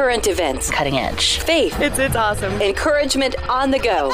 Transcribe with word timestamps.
current 0.00 0.28
events, 0.28 0.70
cutting 0.70 0.96
edge, 0.96 1.40
faith. 1.40 1.78
It's 1.78 1.98
it's 1.98 2.16
awesome. 2.16 2.54
Encouragement 2.62 3.34
on 3.50 3.70
the 3.70 3.78
go. 3.78 4.10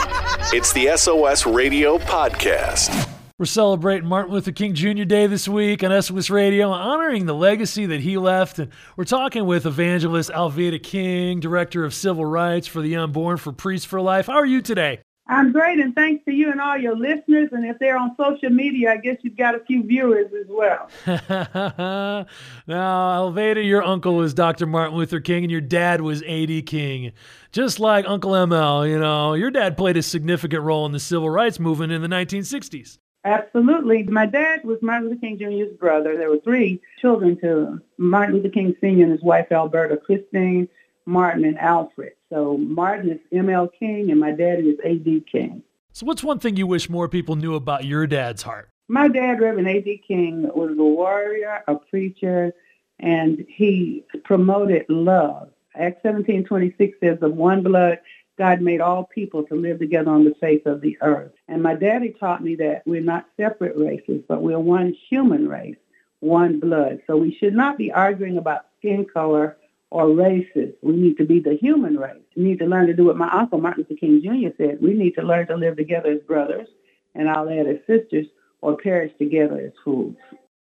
It's 0.53 0.73
the 0.73 0.97
SOS 0.97 1.47
Radio 1.47 1.97
Podcast. 1.99 3.09
We're 3.39 3.47
celebrating 3.47 4.09
Martin 4.09 4.35
Luther 4.35 4.51
King 4.51 4.75
Jr. 4.75 5.05
Day 5.05 5.29
this 5.29 5.47
week 5.47 5.85
on 5.85 6.03
SOS 6.03 6.29
Radio, 6.29 6.71
honoring 6.71 7.27
the 7.27 7.35
legacy 7.35 7.87
that 7.87 8.01
he 8.01 8.19
left. 8.19 8.59
And 8.59 8.73
we're 8.97 9.05
talking 9.05 9.47
with 9.47 9.65
evangelist 9.65 10.29
Alveda 10.31 10.83
King, 10.83 11.39
Director 11.39 11.85
of 11.85 11.95
Civil 11.95 12.25
Rights 12.25 12.67
for 12.67 12.83
the 12.83 12.97
Unborn 12.97 13.37
for 13.37 13.53
Priests 13.53 13.87
for 13.87 14.01
Life. 14.01 14.27
How 14.27 14.39
are 14.39 14.45
you 14.45 14.63
today? 14.63 14.99
I'm 15.29 15.51
great, 15.51 15.81
and 15.81 15.93
thanks 15.95 16.25
to 16.27 16.33
you 16.33 16.53
and 16.53 16.61
all 16.61 16.79
your 16.79 16.97
listeners. 16.97 17.49
And 17.51 17.67
if 17.67 17.79
they're 17.81 17.99
on 17.99 18.15
social 18.17 18.51
media, 18.51 18.93
I 18.93 18.99
guess 18.99 19.17
you've 19.23 19.37
got 19.37 19.57
a 19.57 19.61
few 19.61 19.83
viewers 19.83 20.33
as 20.33 20.47
well. 20.49 20.89
now, 21.07 22.27
Alveda, 22.69 23.67
your 23.67 23.83
uncle 23.83 24.15
was 24.15 24.35
Dr. 24.35 24.67
Martin 24.67 24.97
Luther 24.97 25.19
King, 25.19 25.43
and 25.43 25.51
your 25.51 25.61
dad 25.61 26.01
was 26.01 26.23
A.D. 26.23 26.63
King. 26.63 27.13
Just 27.51 27.81
like 27.81 28.05
Uncle 28.07 28.33
ML, 28.33 28.89
you 28.89 29.01
know, 29.01 29.35
your 29.35 29.51
dad 29.51 29.77
played 29.77 29.97
a 29.97 30.03
significant 30.03 30.63
role 30.63 30.87
in 30.87 30.93
the 30.93 31.01
civil 31.01 31.29
rights 31.29 31.59
movement 31.59 31.93
in 31.93 32.03
the 32.03 32.09
1960s. 32.09 32.99
Absolutely. 33.25 34.05
My 34.05 34.27
dad 34.27 34.63
was 34.63 34.79
Martin 34.83 35.09
Luther 35.09 35.21
King 35.21 35.39
Jr.'s 35.39 35.77
brother. 35.77 36.17
There 36.17 36.31
were 36.31 36.39
three 36.39 36.81
children 37.01 37.37
to 37.41 37.81
Martin 37.99 38.37
Luther 38.37 38.51
King 38.51 38.77
Sr. 38.81 39.03
and 39.03 39.11
his 39.11 39.23
wife 39.23 39.51
Alberta, 39.51 39.97
Christine, 39.97 40.69
Martin, 41.07 41.45
and 41.45 41.59
Alfred. 41.59 42.13
So 42.31 42.57
Martin 42.59 43.11
is 43.11 43.21
M.L. 43.33 43.69
King 43.69 44.11
and 44.11 44.21
my 44.21 44.33
daddy 44.33 44.71
is 44.71 44.79
A.D. 44.85 45.25
King. 45.31 45.63
So 45.93 46.05
what's 46.05 46.23
one 46.23 46.39
thing 46.39 46.57
you 46.57 46.67
wish 46.67 46.91
more 46.91 47.09
people 47.09 47.37
knew 47.37 47.55
about 47.55 47.85
your 47.85 48.07
dad's 48.07 48.43
heart? 48.43 48.71
My 48.89 49.09
dad, 49.09 49.41
Reverend 49.41 49.69
A.D. 49.69 50.03
King, 50.07 50.43
was 50.55 50.73
a 50.79 50.83
warrior, 50.83 51.63
a 51.67 51.77
preacher, 51.77 52.53
and 53.01 53.45
he 53.49 54.05
promoted 54.25 54.87
love. 54.89 55.51
Acts 55.75 56.03
17:26 56.03 56.99
says, 57.01 57.19
"Of 57.23 57.35
one 57.35 57.63
blood 57.63 57.99
God 58.39 58.61
made 58.61 58.81
all 58.81 59.05
people 59.05 59.43
to 59.45 59.55
live 59.55 59.79
together 59.79 60.11
on 60.11 60.25
the 60.25 60.35
face 60.35 60.63
of 60.67 60.81
the 60.81 60.99
earth. 61.01 61.33
And 61.49 61.63
my 61.63 61.75
daddy 61.75 62.15
taught 62.19 62.43
me 62.43 62.55
that 62.57 62.83
we're 62.85 63.01
not 63.01 63.27
separate 63.37 63.77
races, 63.77 64.23
but 64.29 64.43
we're 64.43 64.59
one 64.59 64.95
human 65.09 65.49
race, 65.49 65.77
one 66.21 66.61
blood. 66.61 67.01
So 67.07 67.17
we 67.17 67.35
should 67.35 67.55
not 67.55 67.79
be 67.79 67.91
arguing 67.91 68.37
about 68.37 68.67
skin 68.79 69.07
color 69.07 69.57
or 69.91 70.07
racist. 70.07 70.75
We 70.83 70.97
need 70.97 71.17
to 71.19 71.25
be 71.25 71.41
the 71.41 71.57
human 71.61 71.97
race. 71.97 72.23
We 72.37 72.45
need 72.45 72.59
to 72.59 72.67
learn 72.67 72.87
to 72.89 72.95
do 72.95 73.05
what 73.05 73.17
my 73.17 73.31
uncle 73.33 73.61
Martin 73.61 73.87
Luther 73.89 73.99
King 73.99 74.21
Jr. 74.23 74.55
said. 74.57 74.79
We 74.83 74.95
need 74.95 75.13
to 75.13 75.23
learn 75.23 75.47
to 75.49 75.57
live 75.57 75.77
together 75.77 76.11
as 76.11 76.21
brothers, 76.23 76.69
and 77.15 77.29
I'll 77.29 77.49
add 77.49 77.67
as 77.67 77.79
sisters, 77.87 78.27
or 78.63 78.77
perish 78.77 79.13
together 79.19 79.59
as 79.61 79.73
fools. 79.85 80.17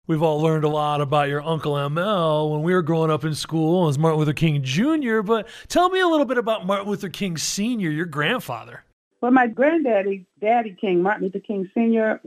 We've 0.06 0.22
all 0.22 0.40
learned 0.40 0.62
a 0.62 0.68
lot 0.68 1.00
about 1.00 1.28
your 1.28 1.42
Uncle 1.42 1.72
ML 1.72 2.52
when 2.52 2.62
we 2.62 2.72
were 2.72 2.82
growing 2.82 3.10
up 3.10 3.24
in 3.24 3.34
school 3.34 3.88
as 3.88 3.98
Martin 3.98 4.20
Luther 4.20 4.32
King 4.32 4.62
Jr., 4.62 5.22
but 5.22 5.48
tell 5.66 5.88
me 5.90 5.98
a 5.98 6.06
little 6.06 6.26
bit 6.26 6.38
about 6.38 6.64
Martin 6.64 6.88
Luther 6.88 7.08
King 7.08 7.36
Sr., 7.36 7.90
your 7.90 8.06
grandfather. 8.06 8.84
Well, 9.20 9.32
my 9.32 9.48
granddaddy, 9.48 10.26
Daddy 10.40 10.76
King, 10.80 11.02
Martin 11.02 11.24
Luther 11.24 11.40
King 11.40 11.68
Sr., 11.74 12.20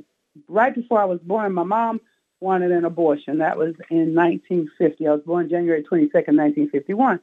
right 0.50 0.76
before 0.76 1.02
I 1.02 1.06
was 1.06 1.20
born, 1.24 1.54
my 1.54 1.64
mom 1.64 2.02
wanted 2.40 2.72
an 2.72 2.86
abortion. 2.86 3.40
That 3.40 3.58
was 3.58 3.76
in 3.90 4.16
1950. 4.16 5.08
I 5.08 5.12
was 5.12 5.22
born 5.22 5.50
January 5.50 5.84
22nd, 5.84 6.14
1951. 6.14 7.20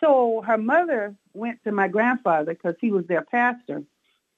So 0.00 0.42
her 0.46 0.58
mother 0.58 1.14
went 1.34 1.62
to 1.64 1.72
my 1.72 1.88
grandfather 1.88 2.52
because 2.52 2.74
he 2.80 2.90
was 2.90 3.06
their 3.06 3.22
pastor, 3.22 3.82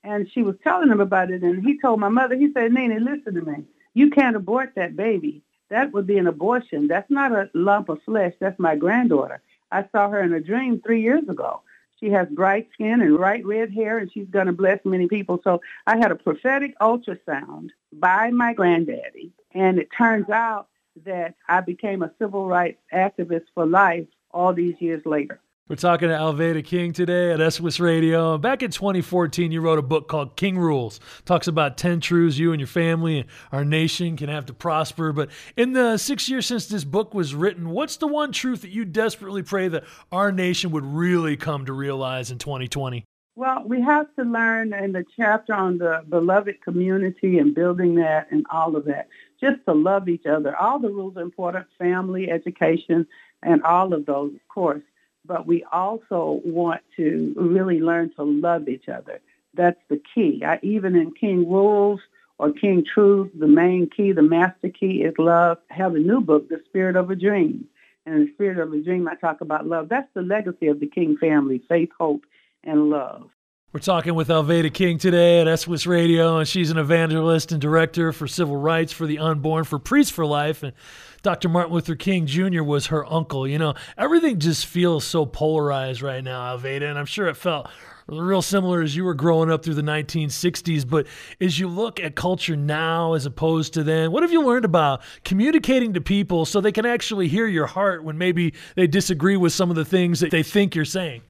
and 0.04 0.30
she 0.30 0.42
was 0.42 0.56
telling 0.62 0.90
him 0.90 1.00
about 1.00 1.30
it. 1.30 1.42
And 1.42 1.64
he 1.64 1.80
told 1.80 2.00
my 2.00 2.08
mother, 2.08 2.36
he 2.36 2.52
said, 2.52 2.72
Nene, 2.72 3.04
listen 3.04 3.34
to 3.34 3.42
me. 3.42 3.64
You 3.94 4.10
can't 4.10 4.36
abort 4.36 4.72
that 4.76 4.96
baby 4.96 5.42
that 5.70 5.92
would 5.92 6.06
be 6.06 6.18
an 6.18 6.26
abortion. 6.26 6.88
That's 6.88 7.10
not 7.10 7.32
a 7.32 7.50
lump 7.54 7.88
of 7.88 8.02
flesh. 8.02 8.34
That's 8.40 8.58
my 8.58 8.76
granddaughter. 8.76 9.42
I 9.70 9.84
saw 9.92 10.08
her 10.08 10.22
in 10.22 10.32
a 10.32 10.40
dream 10.40 10.80
three 10.80 11.02
years 11.02 11.28
ago. 11.28 11.62
She 12.00 12.10
has 12.10 12.28
bright 12.28 12.68
skin 12.72 13.00
and 13.00 13.16
bright 13.16 13.44
red 13.44 13.72
hair, 13.72 13.98
and 13.98 14.10
she's 14.12 14.28
going 14.28 14.46
to 14.46 14.52
bless 14.52 14.78
many 14.84 15.08
people. 15.08 15.40
So 15.42 15.60
I 15.86 15.96
had 15.96 16.10
a 16.12 16.16
prophetic 16.16 16.78
ultrasound 16.78 17.70
by 17.92 18.30
my 18.30 18.54
granddaddy, 18.54 19.32
and 19.52 19.78
it 19.78 19.88
turns 19.96 20.28
out 20.30 20.68
that 21.04 21.34
I 21.48 21.60
became 21.60 22.02
a 22.02 22.12
civil 22.18 22.46
rights 22.46 22.80
activist 22.92 23.46
for 23.54 23.66
life 23.66 24.06
all 24.30 24.52
these 24.52 24.80
years 24.80 25.04
later. 25.04 25.40
We're 25.68 25.76
talking 25.76 26.08
to 26.08 26.14
Alveda 26.14 26.64
King 26.64 26.94
today 26.94 27.30
at 27.30 27.52
SOS 27.52 27.78
Radio. 27.78 28.38
Back 28.38 28.62
in 28.62 28.70
2014, 28.70 29.52
you 29.52 29.60
wrote 29.60 29.78
a 29.78 29.82
book 29.82 30.08
called 30.08 30.34
King 30.34 30.56
Rules. 30.58 30.98
Talks 31.26 31.46
about 31.46 31.76
10 31.76 32.00
truths 32.00 32.38
you 32.38 32.52
and 32.52 32.60
your 32.60 32.66
family 32.66 33.18
and 33.18 33.28
our 33.52 33.66
nation 33.66 34.16
can 34.16 34.30
have 34.30 34.46
to 34.46 34.54
prosper. 34.54 35.12
But 35.12 35.28
in 35.58 35.74
the 35.74 35.98
six 35.98 36.26
years 36.26 36.46
since 36.46 36.68
this 36.68 36.84
book 36.84 37.12
was 37.12 37.34
written, 37.34 37.68
what's 37.68 37.98
the 37.98 38.06
one 38.06 38.32
truth 38.32 38.62
that 38.62 38.70
you 38.70 38.86
desperately 38.86 39.42
pray 39.42 39.68
that 39.68 39.84
our 40.10 40.32
nation 40.32 40.70
would 40.70 40.86
really 40.86 41.36
come 41.36 41.66
to 41.66 41.74
realize 41.74 42.30
in 42.30 42.38
2020? 42.38 43.04
Well, 43.36 43.62
we 43.66 43.82
have 43.82 44.06
to 44.16 44.22
learn 44.22 44.72
in 44.72 44.92
the 44.92 45.04
chapter 45.18 45.52
on 45.52 45.76
the 45.76 46.02
beloved 46.08 46.62
community 46.62 47.38
and 47.38 47.54
building 47.54 47.96
that 47.96 48.28
and 48.30 48.46
all 48.50 48.74
of 48.74 48.86
that, 48.86 49.08
just 49.38 49.62
to 49.66 49.74
love 49.74 50.08
each 50.08 50.24
other. 50.24 50.56
All 50.56 50.78
the 50.78 50.88
rules 50.88 51.18
are 51.18 51.20
important, 51.20 51.66
family, 51.78 52.30
education, 52.30 53.06
and 53.42 53.62
all 53.64 53.92
of 53.92 54.06
those, 54.06 54.32
of 54.32 54.48
course 54.48 54.80
but 55.28 55.46
we 55.46 55.64
also 55.70 56.40
want 56.44 56.80
to 56.96 57.34
really 57.36 57.80
learn 57.80 58.10
to 58.16 58.24
love 58.24 58.68
each 58.68 58.88
other. 58.88 59.20
That's 59.54 59.78
the 59.88 60.00
key. 60.14 60.42
I, 60.44 60.58
even 60.62 60.96
in 60.96 61.12
King 61.12 61.48
Rules 61.48 62.00
or 62.38 62.52
King 62.52 62.84
Truth, 62.92 63.32
the 63.38 63.46
main 63.46 63.88
key, 63.94 64.12
the 64.12 64.22
master 64.22 64.70
key 64.70 65.02
is 65.02 65.14
love. 65.18 65.58
I 65.70 65.74
have 65.74 65.94
a 65.94 65.98
new 65.98 66.20
book, 66.20 66.48
The 66.48 66.60
Spirit 66.66 66.96
of 66.96 67.10
a 67.10 67.16
Dream. 67.16 67.66
And 68.06 68.14
in 68.14 68.24
the 68.26 68.32
Spirit 68.32 68.58
of 68.58 68.72
a 68.72 68.80
Dream, 68.80 69.06
I 69.06 69.16
talk 69.16 69.42
about 69.42 69.66
love. 69.66 69.88
That's 69.90 70.08
the 70.14 70.22
legacy 70.22 70.68
of 70.68 70.80
the 70.80 70.86
King 70.86 71.16
family, 71.18 71.62
faith, 71.68 71.90
hope, 71.98 72.24
and 72.64 72.88
love. 72.88 73.30
We're 73.70 73.80
talking 73.80 74.14
with 74.14 74.28
Alveda 74.28 74.72
King 74.72 74.96
today 74.96 75.42
at 75.42 75.58
SOS 75.58 75.84
Radio, 75.84 76.38
and 76.38 76.48
she's 76.48 76.70
an 76.70 76.78
evangelist 76.78 77.52
and 77.52 77.60
director 77.60 78.12
for 78.14 78.26
civil 78.26 78.56
rights 78.56 78.94
for 78.94 79.06
the 79.06 79.18
unborn, 79.18 79.64
for 79.64 79.78
Priests 79.78 80.10
for 80.10 80.24
Life. 80.24 80.62
And 80.62 80.72
Dr. 81.20 81.50
Martin 81.50 81.74
Luther 81.74 81.94
King 81.94 82.24
Jr. 82.24 82.62
was 82.62 82.86
her 82.86 83.04
uncle. 83.12 83.46
You 83.46 83.58
know, 83.58 83.74
everything 83.98 84.38
just 84.38 84.64
feels 84.64 85.04
so 85.04 85.26
polarized 85.26 86.00
right 86.00 86.24
now, 86.24 86.56
Alveda, 86.56 86.88
and 86.88 86.98
I'm 86.98 87.04
sure 87.04 87.28
it 87.28 87.36
felt 87.36 87.68
real 88.06 88.40
similar 88.40 88.80
as 88.80 88.96
you 88.96 89.04
were 89.04 89.12
growing 89.12 89.50
up 89.50 89.62
through 89.62 89.74
the 89.74 89.82
1960s. 89.82 90.88
But 90.88 91.06
as 91.38 91.58
you 91.58 91.68
look 91.68 92.00
at 92.00 92.14
culture 92.14 92.56
now 92.56 93.12
as 93.12 93.26
opposed 93.26 93.74
to 93.74 93.82
then, 93.82 94.12
what 94.12 94.22
have 94.22 94.32
you 94.32 94.46
learned 94.46 94.64
about 94.64 95.02
communicating 95.26 95.92
to 95.92 96.00
people 96.00 96.46
so 96.46 96.62
they 96.62 96.72
can 96.72 96.86
actually 96.86 97.28
hear 97.28 97.46
your 97.46 97.66
heart 97.66 98.02
when 98.02 98.16
maybe 98.16 98.54
they 98.76 98.86
disagree 98.86 99.36
with 99.36 99.52
some 99.52 99.68
of 99.68 99.76
the 99.76 99.84
things 99.84 100.20
that 100.20 100.30
they 100.30 100.42
think 100.42 100.74
you're 100.74 100.86
saying? 100.86 101.20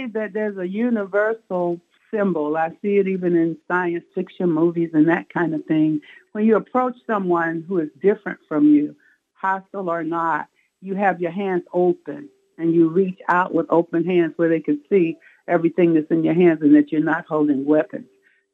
Believe 0.00 0.14
that 0.14 0.32
there's 0.32 0.56
a 0.56 0.66
universal 0.66 1.78
symbol. 2.10 2.56
I 2.56 2.70
see 2.80 2.96
it 2.96 3.06
even 3.06 3.36
in 3.36 3.58
science 3.68 4.04
fiction 4.14 4.50
movies 4.50 4.92
and 4.94 5.06
that 5.10 5.28
kind 5.28 5.54
of 5.54 5.66
thing. 5.66 6.00
When 6.32 6.46
you 6.46 6.56
approach 6.56 6.96
someone 7.06 7.66
who 7.68 7.80
is 7.80 7.90
different 8.00 8.38
from 8.48 8.64
you, 8.72 8.96
hostile 9.34 9.90
or 9.90 10.02
not, 10.02 10.48
you 10.80 10.94
have 10.94 11.20
your 11.20 11.32
hands 11.32 11.64
open 11.74 12.30
and 12.56 12.74
you 12.74 12.88
reach 12.88 13.18
out 13.28 13.52
with 13.52 13.66
open 13.68 14.06
hands 14.06 14.32
where 14.36 14.48
they 14.48 14.60
can 14.60 14.80
see 14.88 15.18
everything 15.46 15.92
that's 15.92 16.10
in 16.10 16.24
your 16.24 16.32
hands 16.32 16.60
and 16.62 16.74
that 16.76 16.90
you're 16.90 17.04
not 17.04 17.26
holding 17.26 17.66
weapons. 17.66 18.06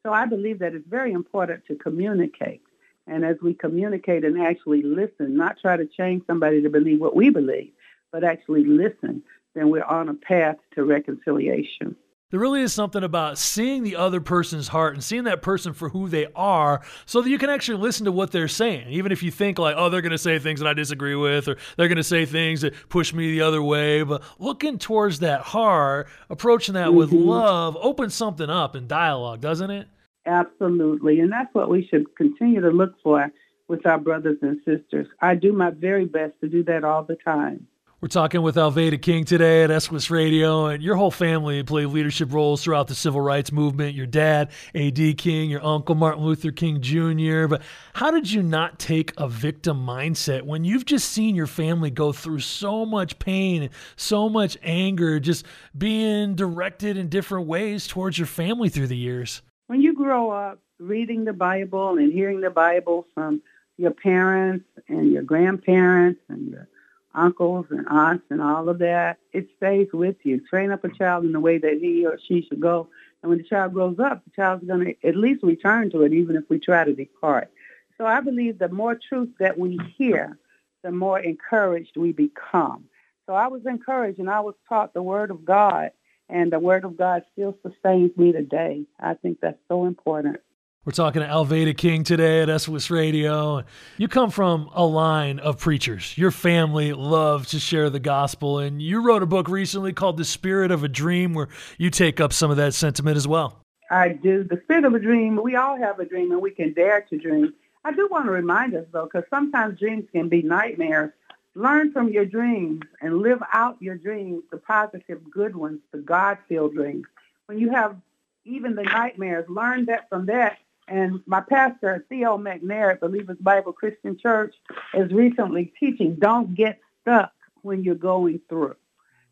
So 0.04 0.12
I 0.12 0.26
believe 0.26 0.58
that 0.58 0.74
it's 0.74 0.88
very 0.88 1.12
important 1.12 1.64
to 1.66 1.76
communicate. 1.76 2.62
And 3.06 3.24
as 3.24 3.36
we 3.40 3.54
communicate 3.54 4.24
and 4.24 4.42
actually 4.42 4.82
listen, 4.82 5.36
not 5.36 5.60
try 5.60 5.76
to 5.76 5.86
change 5.86 6.24
somebody 6.26 6.60
to 6.62 6.70
believe 6.70 7.00
what 7.00 7.14
we 7.14 7.30
believe, 7.30 7.70
but 8.10 8.24
actually 8.24 8.64
listen, 8.64 9.22
then 9.56 9.70
we're 9.70 9.84
on 9.84 10.08
a 10.08 10.14
path 10.14 10.56
to 10.74 10.84
reconciliation. 10.84 11.96
There 12.30 12.40
really 12.40 12.62
is 12.62 12.72
something 12.72 13.04
about 13.04 13.38
seeing 13.38 13.84
the 13.84 13.94
other 13.94 14.20
person's 14.20 14.66
heart 14.66 14.94
and 14.94 15.02
seeing 15.02 15.24
that 15.24 15.42
person 15.42 15.72
for 15.72 15.88
who 15.88 16.08
they 16.08 16.26
are 16.34 16.82
so 17.04 17.22
that 17.22 17.30
you 17.30 17.38
can 17.38 17.50
actually 17.50 17.78
listen 17.78 18.04
to 18.06 18.12
what 18.12 18.32
they're 18.32 18.48
saying. 18.48 18.88
Even 18.88 19.12
if 19.12 19.22
you 19.22 19.30
think, 19.30 19.60
like, 19.60 19.76
oh, 19.78 19.88
they're 19.88 20.02
going 20.02 20.10
to 20.10 20.18
say 20.18 20.40
things 20.40 20.58
that 20.58 20.66
I 20.66 20.74
disagree 20.74 21.14
with, 21.14 21.46
or 21.46 21.56
they're 21.76 21.86
going 21.86 21.96
to 21.96 22.02
say 22.02 22.26
things 22.26 22.62
that 22.62 22.74
push 22.88 23.14
me 23.14 23.30
the 23.30 23.42
other 23.42 23.62
way. 23.62 24.02
But 24.02 24.24
looking 24.40 24.76
towards 24.76 25.20
that 25.20 25.42
heart, 25.42 26.08
approaching 26.28 26.74
that 26.74 26.88
mm-hmm. 26.88 26.96
with 26.96 27.12
love, 27.12 27.76
opens 27.80 28.14
something 28.14 28.50
up 28.50 28.74
in 28.74 28.88
dialogue, 28.88 29.40
doesn't 29.40 29.70
it? 29.70 29.86
Absolutely. 30.26 31.20
And 31.20 31.30
that's 31.30 31.54
what 31.54 31.70
we 31.70 31.86
should 31.86 32.16
continue 32.16 32.60
to 32.60 32.70
look 32.70 32.94
for 33.04 33.30
with 33.68 33.86
our 33.86 33.98
brothers 33.98 34.38
and 34.42 34.58
sisters. 34.64 35.06
I 35.20 35.36
do 35.36 35.52
my 35.52 35.70
very 35.70 36.06
best 36.06 36.32
to 36.40 36.48
do 36.48 36.64
that 36.64 36.82
all 36.82 37.04
the 37.04 37.16
time. 37.24 37.68
We're 37.98 38.08
talking 38.08 38.42
with 38.42 38.56
Alveda 38.56 39.00
King 39.00 39.24
today 39.24 39.64
at 39.64 39.82
SOS 39.82 40.10
Radio, 40.10 40.66
and 40.66 40.82
your 40.82 40.96
whole 40.96 41.10
family 41.10 41.62
played 41.62 41.86
leadership 41.86 42.30
roles 42.30 42.62
throughout 42.62 42.88
the 42.88 42.94
civil 42.94 43.22
rights 43.22 43.50
movement. 43.50 43.94
Your 43.94 44.04
dad, 44.04 44.50
A.D. 44.74 45.14
King, 45.14 45.48
your 45.48 45.64
uncle, 45.64 45.94
Martin 45.94 46.22
Luther 46.22 46.50
King 46.50 46.82
Jr. 46.82 47.46
But 47.46 47.62
how 47.94 48.10
did 48.10 48.30
you 48.30 48.42
not 48.42 48.78
take 48.78 49.14
a 49.16 49.26
victim 49.26 49.86
mindset 49.86 50.42
when 50.42 50.62
you've 50.62 50.84
just 50.84 51.08
seen 51.08 51.34
your 51.34 51.46
family 51.46 51.88
go 51.88 52.12
through 52.12 52.40
so 52.40 52.84
much 52.84 53.18
pain 53.18 53.70
so 53.96 54.28
much 54.28 54.58
anger, 54.62 55.18
just 55.18 55.46
being 55.76 56.34
directed 56.34 56.98
in 56.98 57.08
different 57.08 57.46
ways 57.46 57.86
towards 57.86 58.18
your 58.18 58.26
family 58.26 58.68
through 58.68 58.88
the 58.88 58.96
years? 58.96 59.40
When 59.68 59.80
you 59.80 59.94
grow 59.94 60.30
up 60.30 60.60
reading 60.78 61.24
the 61.24 61.32
Bible 61.32 61.96
and 61.96 62.12
hearing 62.12 62.42
the 62.42 62.50
Bible 62.50 63.06
from 63.14 63.40
your 63.78 63.92
parents 63.92 64.66
and 64.86 65.10
your 65.10 65.22
grandparents 65.22 66.20
and 66.28 66.50
your 66.50 66.68
uncles 67.16 67.66
and 67.70 67.86
aunts 67.88 68.24
and 68.30 68.40
all 68.40 68.68
of 68.68 68.78
that, 68.78 69.18
it 69.32 69.48
stays 69.56 69.88
with 69.92 70.16
you. 70.22 70.40
Train 70.48 70.70
up 70.70 70.84
a 70.84 70.88
child 70.88 71.24
in 71.24 71.32
the 71.32 71.40
way 71.40 71.58
that 71.58 71.78
he 71.80 72.06
or 72.06 72.18
she 72.28 72.42
should 72.42 72.60
go. 72.60 72.88
And 73.22 73.30
when 73.30 73.38
the 73.38 73.44
child 73.44 73.72
grows 73.72 73.98
up, 73.98 74.24
the 74.24 74.30
child's 74.30 74.64
going 74.64 74.84
to 74.84 75.08
at 75.08 75.16
least 75.16 75.42
return 75.42 75.90
to 75.90 76.02
it, 76.02 76.12
even 76.12 76.36
if 76.36 76.44
we 76.48 76.58
try 76.58 76.84
to 76.84 76.92
depart. 76.92 77.50
So 77.98 78.06
I 78.06 78.20
believe 78.20 78.58
the 78.58 78.68
more 78.68 78.94
truth 78.94 79.30
that 79.40 79.58
we 79.58 79.80
hear, 79.96 80.38
the 80.84 80.92
more 80.92 81.18
encouraged 81.18 81.96
we 81.96 82.12
become. 82.12 82.84
So 83.26 83.32
I 83.34 83.48
was 83.48 83.66
encouraged 83.66 84.20
and 84.20 84.30
I 84.30 84.40
was 84.40 84.54
taught 84.68 84.94
the 84.94 85.02
Word 85.02 85.30
of 85.30 85.44
God, 85.44 85.90
and 86.28 86.52
the 86.52 86.58
Word 86.58 86.84
of 86.84 86.96
God 86.96 87.24
still 87.32 87.56
sustains 87.62 88.16
me 88.16 88.32
today. 88.32 88.84
I 89.00 89.14
think 89.14 89.40
that's 89.40 89.58
so 89.68 89.86
important. 89.86 90.40
We're 90.86 90.92
talking 90.92 91.20
to 91.20 91.26
Alveda 91.26 91.76
King 91.76 92.04
today 92.04 92.42
at 92.42 92.60
SOS 92.60 92.90
Radio. 92.90 93.64
You 93.96 94.06
come 94.06 94.30
from 94.30 94.70
a 94.72 94.84
line 94.84 95.40
of 95.40 95.58
preachers. 95.58 96.16
Your 96.16 96.30
family 96.30 96.92
loves 96.92 97.50
to 97.50 97.58
share 97.58 97.90
the 97.90 97.98
gospel, 97.98 98.60
and 98.60 98.80
you 98.80 99.04
wrote 99.04 99.24
a 99.24 99.26
book 99.26 99.48
recently 99.48 99.92
called 99.92 100.16
The 100.16 100.24
Spirit 100.24 100.70
of 100.70 100.84
a 100.84 100.88
Dream, 100.88 101.34
where 101.34 101.48
you 101.76 101.90
take 101.90 102.20
up 102.20 102.32
some 102.32 102.52
of 102.52 102.56
that 102.58 102.72
sentiment 102.72 103.16
as 103.16 103.26
well. 103.26 103.58
I 103.90 104.10
do. 104.10 104.44
The 104.44 104.60
Spirit 104.62 104.84
of 104.84 104.94
a 104.94 105.00
Dream, 105.00 105.42
we 105.42 105.56
all 105.56 105.76
have 105.76 105.98
a 105.98 106.04
dream, 106.04 106.30
and 106.30 106.40
we 106.40 106.52
can 106.52 106.72
dare 106.72 107.00
to 107.00 107.18
dream. 107.18 107.52
I 107.84 107.90
do 107.90 108.06
want 108.08 108.26
to 108.26 108.30
remind 108.30 108.76
us, 108.76 108.86
though, 108.92 109.06
because 109.06 109.24
sometimes 109.28 109.80
dreams 109.80 110.04
can 110.12 110.28
be 110.28 110.42
nightmares. 110.42 111.10
Learn 111.56 111.90
from 111.90 112.10
your 112.10 112.26
dreams 112.26 112.82
and 113.00 113.22
live 113.22 113.42
out 113.52 113.76
your 113.82 113.96
dreams, 113.96 114.44
the 114.52 114.58
positive, 114.58 115.28
good 115.32 115.56
ones, 115.56 115.80
the 115.90 115.98
God-filled 115.98 116.74
dreams. 116.74 117.06
When 117.46 117.58
you 117.58 117.70
have 117.70 117.96
even 118.44 118.76
the 118.76 118.84
nightmares, 118.84 119.48
learn 119.48 119.86
that 119.86 120.08
from 120.08 120.26
that 120.26 120.58
and 120.88 121.20
my 121.26 121.40
pastor, 121.40 122.04
Theo 122.08 122.38
McNair 122.38 122.92
at 122.92 123.00
Believers 123.00 123.38
Bible 123.40 123.72
Christian 123.72 124.18
Church, 124.18 124.54
is 124.94 125.10
recently 125.12 125.72
teaching, 125.78 126.16
don't 126.18 126.54
get 126.54 126.80
stuck 127.02 127.32
when 127.62 127.82
you're 127.82 127.94
going 127.94 128.40
through. 128.48 128.76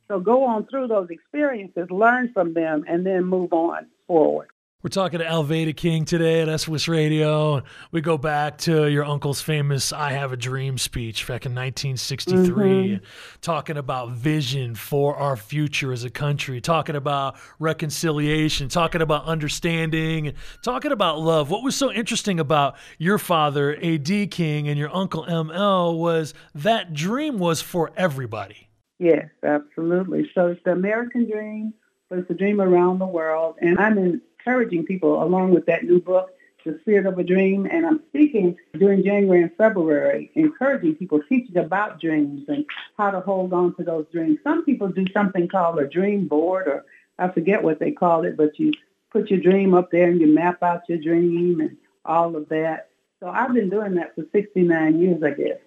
So 0.08 0.20
go 0.20 0.44
on 0.44 0.66
through 0.66 0.88
those 0.88 1.08
experiences, 1.10 1.90
learn 1.90 2.32
from 2.32 2.54
them, 2.54 2.84
and 2.86 3.06
then 3.06 3.24
move 3.24 3.52
on 3.52 3.86
forward. 4.06 4.48
We're 4.84 4.90
talking 4.90 5.20
to 5.20 5.24
Alveda 5.24 5.74
King 5.74 6.04
today 6.04 6.42
at 6.42 6.60
SOS 6.60 6.88
Radio. 6.88 7.62
We 7.90 8.02
go 8.02 8.18
back 8.18 8.58
to 8.58 8.86
your 8.86 9.02
uncle's 9.06 9.40
famous 9.40 9.94
I 9.94 10.12
Have 10.12 10.30
a 10.30 10.36
Dream 10.36 10.76
speech 10.76 11.22
back 11.22 11.46
in 11.46 11.54
1963, 11.54 12.44
mm-hmm. 12.52 13.04
talking 13.40 13.78
about 13.78 14.10
vision 14.10 14.74
for 14.74 15.16
our 15.16 15.38
future 15.38 15.90
as 15.90 16.04
a 16.04 16.10
country, 16.10 16.60
talking 16.60 16.96
about 16.96 17.36
reconciliation, 17.58 18.68
talking 18.68 19.00
about 19.00 19.24
understanding, 19.24 20.34
talking 20.62 20.92
about 20.92 21.18
love. 21.18 21.48
What 21.48 21.64
was 21.64 21.74
so 21.74 21.90
interesting 21.90 22.38
about 22.38 22.76
your 22.98 23.16
father, 23.16 23.78
A.D. 23.80 24.26
King, 24.26 24.68
and 24.68 24.78
your 24.78 24.94
uncle 24.94 25.24
M.L. 25.24 25.96
was 25.96 26.34
that 26.54 26.92
dream 26.92 27.38
was 27.38 27.62
for 27.62 27.90
everybody. 27.96 28.68
Yes, 28.98 29.30
absolutely. 29.42 30.30
So 30.34 30.48
it's 30.48 30.60
the 30.62 30.72
American 30.72 31.26
dream, 31.30 31.72
but 32.10 32.18
it's 32.18 32.28
a 32.28 32.34
dream 32.34 32.60
around 32.60 32.98
the 32.98 33.06
world. 33.06 33.56
And 33.62 33.78
I'm 33.78 33.96
in 33.96 34.20
encouraging 34.44 34.84
people 34.84 35.22
along 35.22 35.52
with 35.52 35.66
that 35.66 35.84
new 35.84 36.00
book, 36.00 36.30
The 36.64 36.78
Spirit 36.82 37.06
of 37.06 37.18
a 37.18 37.24
Dream. 37.24 37.66
And 37.70 37.86
I'm 37.86 38.00
speaking 38.08 38.56
during 38.78 39.02
January 39.04 39.42
and 39.42 39.56
February, 39.56 40.30
encouraging 40.34 40.96
people, 40.96 41.20
teaching 41.28 41.56
about 41.56 42.00
dreams 42.00 42.44
and 42.48 42.64
how 42.98 43.10
to 43.10 43.20
hold 43.20 43.52
on 43.52 43.74
to 43.76 43.84
those 43.84 44.06
dreams. 44.12 44.38
Some 44.44 44.64
people 44.64 44.88
do 44.88 45.04
something 45.12 45.48
called 45.48 45.78
a 45.78 45.86
dream 45.86 46.28
board, 46.28 46.68
or 46.68 46.84
I 47.18 47.28
forget 47.28 47.62
what 47.62 47.78
they 47.78 47.92
call 47.92 48.24
it, 48.24 48.36
but 48.36 48.58
you 48.58 48.72
put 49.10 49.30
your 49.30 49.40
dream 49.40 49.74
up 49.74 49.90
there 49.90 50.10
and 50.10 50.20
you 50.20 50.26
map 50.26 50.62
out 50.62 50.88
your 50.88 50.98
dream 50.98 51.60
and 51.60 51.76
all 52.04 52.36
of 52.36 52.48
that. 52.50 52.90
So 53.20 53.28
I've 53.28 53.54
been 53.54 53.70
doing 53.70 53.94
that 53.94 54.14
for 54.14 54.24
69 54.32 55.00
years, 55.00 55.22
I 55.22 55.30
guess. 55.30 55.58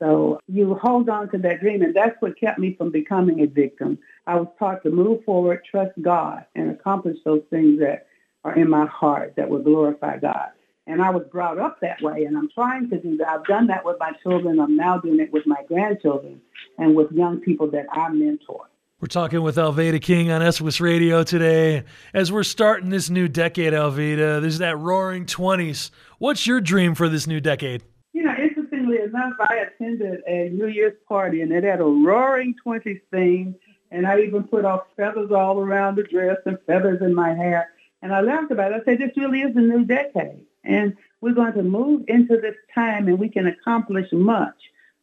So 0.00 0.40
you 0.48 0.74
hold 0.74 1.08
on 1.08 1.30
to 1.30 1.38
that 1.38 1.60
dream, 1.60 1.82
and 1.82 1.94
that's 1.94 2.20
what 2.20 2.38
kept 2.38 2.58
me 2.58 2.74
from 2.74 2.90
becoming 2.90 3.40
a 3.40 3.46
victim. 3.46 3.98
I 4.26 4.34
was 4.34 4.48
taught 4.58 4.82
to 4.82 4.90
move 4.90 5.24
forward, 5.24 5.62
trust 5.64 5.92
God, 6.02 6.44
and 6.56 6.70
accomplish 6.70 7.18
those 7.24 7.42
things 7.48 7.78
that 7.78 8.06
are 8.44 8.54
in 8.54 8.68
my 8.68 8.86
heart 8.86 9.34
that 9.36 9.48
will 9.48 9.62
glorify 9.62 10.18
God. 10.18 10.50
And 10.86 11.00
I 11.00 11.10
was 11.10 11.22
brought 11.32 11.58
up 11.58 11.80
that 11.80 12.02
way, 12.02 12.24
and 12.24 12.36
I'm 12.36 12.50
trying 12.54 12.90
to 12.90 13.00
do 13.00 13.16
that. 13.16 13.28
I've 13.28 13.44
done 13.46 13.68
that 13.68 13.84
with 13.84 13.96
my 13.98 14.12
children. 14.22 14.60
I'm 14.60 14.76
now 14.76 14.98
doing 14.98 15.18
it 15.18 15.32
with 15.32 15.46
my 15.46 15.62
grandchildren 15.66 16.42
and 16.76 16.94
with 16.94 17.10
young 17.10 17.40
people 17.40 17.70
that 17.70 17.86
I 17.90 18.10
mentor. 18.10 18.68
We're 19.00 19.08
talking 19.08 19.42
with 19.42 19.56
Alveda 19.56 20.00
King 20.00 20.30
on 20.30 20.52
SOS 20.52 20.80
Radio 20.80 21.24
today. 21.24 21.84
As 22.12 22.30
we're 22.30 22.42
starting 22.42 22.90
this 22.90 23.10
new 23.10 23.28
decade, 23.28 23.72
Alveda, 23.72 24.40
there's 24.40 24.58
that 24.58 24.78
roaring 24.78 25.24
20s. 25.26 25.90
What's 26.18 26.46
your 26.46 26.60
dream 26.60 26.94
for 26.94 27.08
this 27.08 27.26
new 27.26 27.40
decade? 27.40 27.82
You 28.12 28.22
know, 28.24 28.34
interestingly 28.40 28.98
enough, 28.98 29.32
I 29.40 29.66
attended 29.66 30.20
a 30.26 30.50
New 30.50 30.68
Year's 30.68 30.96
party, 31.08 31.40
and 31.40 31.50
it 31.50 31.64
had 31.64 31.80
a 31.80 31.84
roaring 31.84 32.54
20s 32.64 33.00
theme, 33.10 33.54
and 33.90 34.06
I 34.06 34.20
even 34.20 34.44
put 34.44 34.64
off 34.64 34.82
feathers 34.96 35.30
all 35.32 35.58
around 35.58 35.96
the 35.96 36.04
dress 36.04 36.38
and 36.46 36.58
feathers 36.66 37.00
in 37.02 37.14
my 37.14 37.34
hair. 37.34 37.70
And 38.04 38.14
I 38.14 38.20
laughed 38.20 38.50
about 38.50 38.72
it. 38.72 38.82
I 38.82 38.84
said, 38.84 38.98
this 38.98 39.16
really 39.16 39.40
is 39.40 39.56
a 39.56 39.60
new 39.60 39.82
decade. 39.86 40.44
And 40.62 40.94
we're 41.22 41.32
going 41.32 41.54
to 41.54 41.62
move 41.62 42.04
into 42.06 42.38
this 42.38 42.54
time 42.74 43.08
and 43.08 43.18
we 43.18 43.30
can 43.30 43.46
accomplish 43.46 44.12
much. 44.12 44.56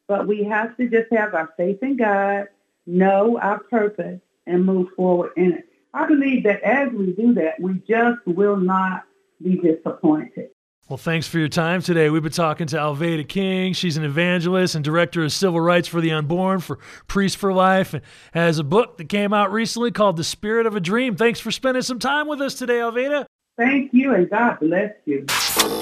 But 0.06 0.28
we 0.28 0.44
have 0.44 0.76
to 0.76 0.88
just 0.88 1.12
have 1.12 1.34
our 1.34 1.50
faith 1.56 1.82
in 1.82 1.96
God, 1.96 2.46
know 2.86 3.40
our 3.40 3.58
purpose, 3.58 4.20
and 4.46 4.64
move 4.64 4.90
forward 4.94 5.32
in 5.36 5.52
it. 5.52 5.68
I 5.92 6.06
believe 6.06 6.44
that 6.44 6.62
as 6.62 6.92
we 6.92 7.12
do 7.12 7.34
that, 7.34 7.58
we 7.58 7.82
just 7.88 8.24
will 8.24 8.56
not 8.56 9.02
be 9.42 9.56
disappointed. 9.56 10.50
Well, 10.92 10.98
thanks 10.98 11.26
for 11.26 11.38
your 11.38 11.48
time 11.48 11.80
today. 11.80 12.10
We've 12.10 12.22
been 12.22 12.32
talking 12.32 12.66
to 12.66 12.76
Alveda 12.76 13.26
King. 13.26 13.72
She's 13.72 13.96
an 13.96 14.04
evangelist 14.04 14.74
and 14.74 14.84
director 14.84 15.24
of 15.24 15.32
civil 15.32 15.58
rights 15.58 15.88
for 15.88 16.02
the 16.02 16.12
unborn 16.12 16.60
for 16.60 16.80
Priests 17.06 17.34
for 17.34 17.50
Life 17.50 17.94
and 17.94 18.02
has 18.34 18.58
a 18.58 18.62
book 18.62 18.98
that 18.98 19.08
came 19.08 19.32
out 19.32 19.50
recently 19.50 19.90
called 19.90 20.18
The 20.18 20.22
Spirit 20.22 20.66
of 20.66 20.76
a 20.76 20.80
Dream. 20.80 21.16
Thanks 21.16 21.40
for 21.40 21.50
spending 21.50 21.82
some 21.82 21.98
time 21.98 22.28
with 22.28 22.42
us 22.42 22.52
today, 22.52 22.74
Alveda. 22.74 23.24
Thank 23.56 23.94
you, 23.94 24.12
and 24.12 24.28
God 24.28 24.60
bless 24.60 24.92
you. 25.06 25.24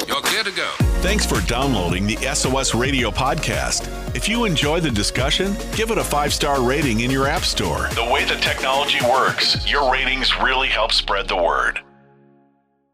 You're 0.06 0.22
good 0.22 0.46
to 0.46 0.52
go. 0.52 0.72
Thanks 1.00 1.26
for 1.26 1.40
downloading 1.48 2.06
the 2.06 2.14
SOS 2.32 2.72
Radio 2.76 3.10
podcast. 3.10 3.88
If 4.14 4.28
you 4.28 4.44
enjoy 4.44 4.78
the 4.78 4.92
discussion, 4.92 5.56
give 5.74 5.90
it 5.90 5.98
a 5.98 6.04
five 6.04 6.32
star 6.32 6.62
rating 6.62 7.00
in 7.00 7.10
your 7.10 7.26
app 7.26 7.42
store. 7.42 7.88
The 7.94 8.08
way 8.12 8.24
the 8.26 8.36
technology 8.36 9.04
works, 9.04 9.68
your 9.68 9.90
ratings 9.90 10.38
really 10.38 10.68
help 10.68 10.92
spread 10.92 11.26
the 11.26 11.34
word. 11.34 11.80